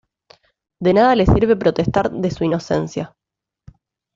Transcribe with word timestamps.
De 0.79 0.95
nada 0.95 1.15
le 1.15 1.27
sirve 1.27 1.55
protestar 1.55 2.09
de 2.09 2.31
su 2.31 2.43
inocencia. 2.43 3.15